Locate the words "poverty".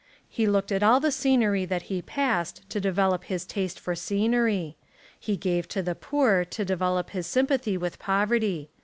7.99-8.69